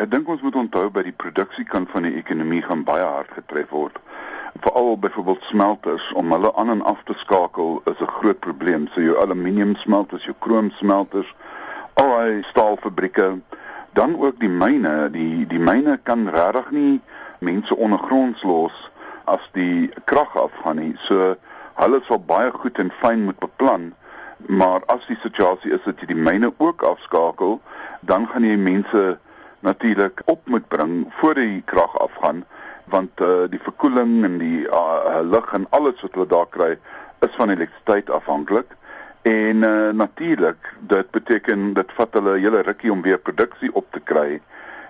Ek 0.00 0.08
dink 0.08 0.30
ons 0.32 0.40
moet 0.40 0.54
onthou 0.56 0.86
by 0.88 1.02
die 1.04 1.12
produksiekant 1.12 1.90
van 1.92 2.06
die 2.06 2.14
ekonomie 2.16 2.62
gaan 2.64 2.86
baie 2.88 3.04
hard 3.04 3.34
getref 3.36 3.68
word. 3.76 3.98
Veral 4.64 4.94
byvoorbeeld 4.96 5.42
smelters 5.44 6.06
om 6.16 6.32
hulle 6.32 6.52
aan 6.56 6.72
en 6.72 6.80
af 6.88 7.02
te 7.04 7.16
skakel 7.20 7.82
is 7.92 8.00
'n 8.00 8.08
groot 8.20 8.40
probleem. 8.40 8.88
So 8.94 9.02
jou 9.02 9.18
aluminium 9.20 9.76
smelters, 9.76 10.24
jou 10.24 10.34
krom 10.38 10.70
smelters, 10.70 11.34
al 12.00 12.16
die 12.24 12.42
staalfabrieke, 12.42 13.38
dan 13.92 14.16
ook 14.16 14.40
die 14.40 14.48
myne, 14.48 15.10
die 15.10 15.46
die 15.46 15.60
myne 15.60 15.98
kan 16.02 16.28
regtig 16.28 16.70
nie 16.70 17.00
mense 17.38 17.76
ondergronds 17.76 18.42
los 18.42 18.90
as 19.24 19.48
die 19.52 19.90
krag 20.04 20.36
afgaan 20.36 20.76
nie. 20.76 20.96
So 20.96 21.36
hulle 21.74 22.00
sal 22.08 22.24
baie 22.24 22.50
goed 22.50 22.78
en 22.78 22.90
fyn 22.90 23.24
moet 23.24 23.38
beplan 23.38 23.92
maar 24.48 24.80
as 24.86 25.06
die 25.06 25.18
situasie 25.20 25.72
is 25.72 25.84
dat 25.84 26.00
jy 26.00 26.06
die 26.06 26.22
myne 26.28 26.52
ook 26.56 26.82
afskakel, 26.82 27.60
dan 28.00 28.28
gaan 28.28 28.44
jy 28.44 28.56
mense 28.56 29.18
natuurlik 29.60 30.22
op 30.24 30.40
moet 30.44 30.68
bring 30.68 31.06
voor 31.20 31.34
die 31.34 31.62
krag 31.64 31.98
afgaan 31.98 32.44
want 32.90 33.20
uh, 33.20 33.46
die 33.50 33.60
verkoeling 33.62 34.24
en 34.24 34.38
die 34.38 34.66
uh, 34.66 35.20
lig 35.22 35.52
en 35.52 35.66
alles 35.70 36.00
wat 36.00 36.14
hulle 36.16 36.26
daar 36.26 36.48
kry 36.50 36.78
is 37.20 37.34
van 37.36 37.50
elektrisiteit 37.50 38.10
afhanklik 38.10 38.76
en 39.22 39.56
uh, 39.56 39.90
natuurlik 39.90 40.74
dit 40.78 41.10
beteken 41.10 41.72
dit 41.72 41.92
vat 41.92 42.12
hulle 42.12 42.36
'n 42.38 42.42
hele 42.42 42.60
rukkie 42.60 42.92
om 42.92 43.02
weer 43.02 43.18
produksie 43.18 43.74
op 43.74 43.86
te 43.90 44.00
kry. 44.00 44.40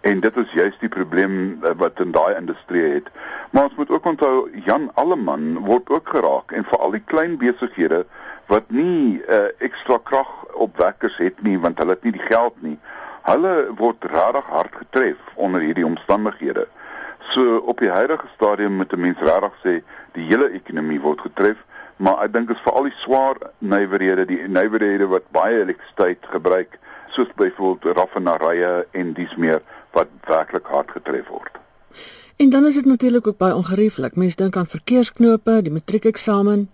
En 0.00 0.20
dit 0.20 0.36
is 0.36 0.52
juist 0.52 0.80
die 0.80 0.88
probleem 0.88 1.58
uh, 1.62 1.70
wat 1.76 2.00
in 2.00 2.10
daai 2.10 2.34
industrie 2.34 2.82
het. 2.82 3.08
Maar 3.50 3.62
ons 3.62 3.74
moet 3.74 3.90
ook 3.90 4.04
onthou 4.04 4.50
Jan 4.64 4.90
Alleman 4.94 5.58
word 5.58 5.88
ook 5.88 6.08
geraak 6.08 6.52
en 6.52 6.64
veral 6.64 6.90
die 6.90 7.02
klein 7.04 7.36
besighede 7.36 8.06
wat 8.46 8.70
nie 8.70 9.22
uh, 9.28 9.46
ekstra 9.58 9.98
kragopwekkers 10.02 11.16
het 11.16 11.42
nie 11.42 11.58
want 11.58 11.78
hulle 11.78 11.90
het 11.90 12.02
nie 12.02 12.12
die 12.12 12.28
geld 12.28 12.62
nie. 12.62 12.78
Hulle 13.26 13.54
word 13.78 14.04
regtig 14.06 14.50
hard 14.54 14.74
getref 14.80 15.30
onder 15.34 15.60
hierdie 15.60 15.86
omstandighede. 15.86 16.66
So 17.34 17.56
op 17.56 17.80
die 17.82 17.90
huidige 17.90 18.28
stadium 18.34 18.76
moet 18.78 18.92
'n 18.92 19.00
mens 19.00 19.18
regtig 19.18 19.54
sê 19.64 19.74
die 20.12 20.26
hele 20.30 20.50
ekonomie 20.50 21.00
word 21.00 21.20
getref, 21.20 21.56
maar 21.96 22.22
ek 22.24 22.32
dink 22.32 22.48
dit 22.48 22.56
is 22.56 22.62
veral 22.62 22.82
die 22.82 22.98
swaar 23.02 23.36
nywerhede, 23.58 24.24
die 24.24 24.48
nywerhede 24.48 25.06
wat 25.06 25.30
baie 25.30 25.60
elektrisiteit 25.60 26.22
gebruik, 26.30 26.78
soos 27.08 27.28
byvoorbeeld 27.34 27.96
raffinerye 27.96 28.86
en 28.90 29.12
dies 29.12 29.36
meer 29.36 29.60
wat 29.92 30.08
werklik 30.26 30.66
hard 30.66 30.90
getref 30.90 31.28
word. 31.28 31.52
En 32.36 32.50
dan 32.50 32.66
is 32.66 32.74
dit 32.74 32.84
natuurlik 32.84 33.26
ook 33.26 33.38
baie 33.38 33.54
ongerieflik. 33.54 34.16
Mense 34.16 34.36
dink 34.36 34.56
aan 34.56 34.66
verkeersknope, 34.66 35.62
die 35.62 35.72
matriekeksamen, 35.72 36.68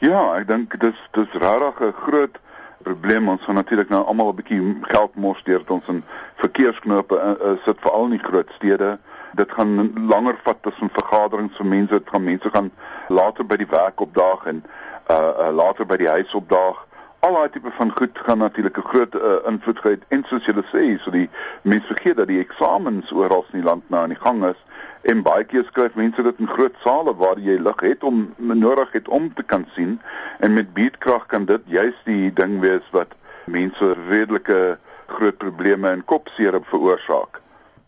Ja, 0.00 0.20
ek 0.38 0.46
dink 0.48 0.74
dis 0.80 0.96
dis 1.12 1.32
regtig 1.36 1.80
'n 1.84 1.92
groot 1.92 2.36
probleem. 2.82 3.28
Ons 3.28 3.42
gaan 3.42 3.54
natuurlik 3.54 3.88
nou 3.88 4.04
almal 4.04 4.32
'n 4.32 4.34
bietjie 4.34 4.76
geld 4.80 5.14
mors 5.14 5.42
deur 5.42 5.62
ons 5.66 5.86
in 5.86 6.04
verkeersknope 6.34 7.16
uh, 7.16 7.30
uh, 7.30 7.56
sit 7.64 7.80
veral 7.80 8.04
in 8.04 8.16
die 8.18 8.26
groot 8.28 8.50
stede. 8.56 8.98
Dit 9.32 9.52
gaan 9.52 9.92
langer 10.06 10.38
vat 10.42 10.62
tussen 10.62 10.90
vergaderings 10.92 11.56
vir 11.56 11.66
mense. 11.66 11.92
Dit 11.92 12.08
gaan 12.08 12.24
mense 12.24 12.50
gaan 12.50 12.70
later 13.08 13.46
by 13.46 13.56
die 13.56 13.70
werk 13.70 14.00
opdaag 14.00 14.44
en 14.44 14.64
uh, 15.10 15.16
uh 15.16 15.50
later 15.54 15.86
by 15.86 15.96
die 15.96 16.08
huis 16.08 16.34
opdaag. 16.34 16.86
Al 17.20 17.34
daai 17.36 17.50
tipe 17.52 17.70
van 17.76 17.90
goed 17.92 18.18
gaan 18.26 18.38
natuurlik 18.38 18.78
'n 18.78 18.88
groot 18.92 19.14
uh, 19.14 19.20
invloed 19.46 19.80
hê 19.84 19.98
en 20.08 20.24
soos 20.28 20.44
julle 20.44 20.64
sê, 20.72 20.98
so 21.02 21.10
die 21.10 21.28
mense 21.62 21.86
vergeet 21.86 22.16
dat 22.16 22.28
die 22.28 22.40
eksamens 22.40 23.12
oral 23.12 23.44
in 23.52 23.60
die 23.60 23.68
land 23.68 23.82
nou 23.88 24.02
aan 24.02 24.14
die 24.14 24.24
gang 24.24 24.44
is 24.44 24.60
en 25.02 25.22
baie 25.22 25.44
keer 25.44 25.64
skryf 25.64 25.94
mense 25.94 26.22
dit 26.22 26.38
in 26.38 26.48
groot 26.48 26.76
sale 26.84 27.14
waar 27.16 27.38
jy 27.38 27.58
lig 27.58 27.80
het 27.80 28.04
om 28.04 28.34
nodig 28.38 28.92
het 28.92 29.08
om 29.08 29.34
te 29.34 29.42
kan 29.42 29.66
sien 29.74 30.00
en 30.40 30.54
met 30.54 30.72
beedkrag 30.74 31.26
kan 31.26 31.44
dit 31.44 31.60
juist 31.66 32.04
die 32.04 32.32
ding 32.32 32.60
wees 32.60 32.88
wat 32.96 33.12
mense 33.44 33.94
redelike 34.08 34.78
groot 35.06 35.38
probleme 35.38 35.88
en 35.88 36.04
kopseer 36.04 36.60
veroorsaak. 36.72 37.40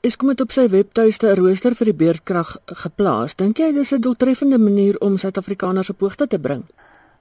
Is 0.03 0.16
kom 0.16 0.33
dit 0.33 0.41
op 0.41 0.53
sy 0.53 0.69
webtuiste 0.69 1.27
'n 1.30 1.36
rooster 1.38 1.75
vir 1.75 1.84
die 1.92 2.00
beerdkrag 2.05 2.56
geplaas. 2.66 3.36
Dink 3.36 3.58
jy 3.58 3.72
dis 3.72 3.92
'n 3.92 4.00
doeltreffende 4.00 4.58
manier 4.58 4.97
om 4.98 5.19
Suid-Afrikaners 5.19 5.91
op 5.91 6.00
hoogte 6.00 6.27
te 6.27 6.41
bring? 6.41 6.64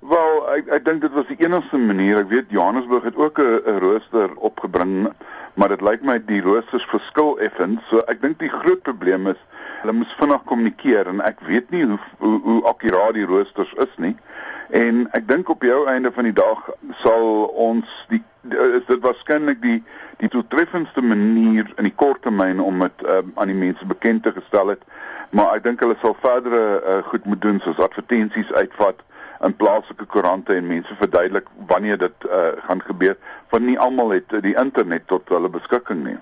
Wel, 0.01 0.38
ek 0.50 0.72
ek 0.73 0.85
dink 0.85 1.01
dit 1.01 1.13
was 1.13 1.28
die 1.29 1.38
enigste 1.44 1.78
manier. 1.78 2.23
Ek 2.23 2.31
weet 2.34 2.50
Johannesburg 2.50 3.03
het 3.03 3.16
ook 3.16 3.38
'n 3.39 3.79
rooster 3.79 4.34
opgebring, 4.35 5.13
maar 5.53 5.69
dit 5.69 5.81
lyk 5.81 6.01
my 6.01 6.17
die 6.25 6.41
roosters 6.41 6.85
verskil 6.85 7.39
effens. 7.39 7.81
So 7.89 8.01
ek 8.07 8.22
dink 8.22 8.39
die 8.39 8.50
groot 8.50 8.81
probleem 8.81 9.28
is 9.28 9.38
Hulle 9.81 9.94
moes 9.97 10.12
vinnig 10.13 10.44
kommunikeer 10.45 11.07
en 11.09 11.22
ek 11.25 11.39
weet 11.47 11.72
nie 11.73 11.85
hoe 11.85 11.97
hoe, 12.17 12.35
hoe 12.44 12.59
akkuraat 12.69 13.16
die 13.17 13.25
roosters 13.25 13.72
is 13.81 13.94
nie. 13.97 14.13
En 14.78 15.07
ek 15.17 15.25
dink 15.28 15.50
op 15.50 15.63
jou 15.66 15.88
einde 15.89 16.12
van 16.13 16.28
die 16.29 16.35
dag 16.38 16.68
sal 17.01 17.47
ons 17.63 17.95
die 18.12 18.22
is 18.57 18.85
dit 18.85 19.01
waarskynlik 19.01 19.62
die 19.62 19.79
die 20.22 20.29
doeltreffendste 20.29 21.01
manier 21.01 21.66
in 21.81 21.89
die 21.89 21.95
kort 21.97 22.22
termyn 22.22 22.62
om 22.62 22.85
dit 22.85 23.06
um, 23.09 23.31
aan 23.41 23.50
die 23.50 23.57
mense 23.57 23.85
bekend 23.89 24.22
te 24.23 24.33
gestel 24.38 24.69
het. 24.75 24.85
Maar 25.33 25.57
ek 25.57 25.66
dink 25.66 25.81
hulle 25.81 25.97
sal 26.01 26.13
verdere 26.22 26.62
uh, 26.78 27.00
goed 27.09 27.25
moet 27.25 27.41
doen 27.41 27.57
soos 27.66 27.81
advertensies 27.81 28.53
uitvat 28.53 29.01
in 29.44 29.56
plaaslike 29.56 30.06
koerante 30.06 30.53
en 30.56 30.68
mense 30.68 30.96
verduidelik 30.96 31.47
wanneer 31.68 31.97
dit 31.97 32.28
uh, 32.29 32.52
gaan 32.68 32.81
gebeur 32.81 33.18
want 33.50 33.66
nie 33.66 33.79
almal 33.79 34.13
het 34.13 34.35
die 34.46 34.56
internet 34.56 35.07
tot 35.07 35.29
hulle 35.29 35.50
beskikking 35.50 36.03
nie. 36.06 36.18